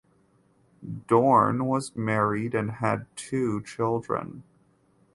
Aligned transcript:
Doorn 1.07 1.65
was 1.65 1.95
married 1.95 2.55
and 2.55 2.71
had 2.71 3.05
two 3.15 3.61
children. 3.61 4.41